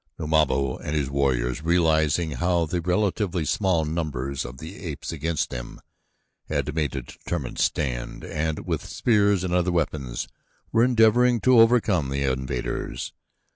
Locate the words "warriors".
1.11-1.61